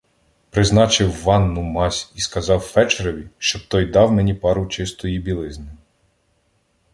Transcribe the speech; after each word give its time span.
Призначив 0.49 1.23
ванну, 1.23 1.61
мазь 1.61 2.11
і 2.15 2.21
сказав 2.21 2.59
фельдшерові, 2.59 3.29
щоб 3.37 3.67
той 3.67 3.85
дав 3.85 4.11
мені 4.11 4.33
пару 4.33 4.67
чистої 4.67 5.19
білизни. 5.19 5.71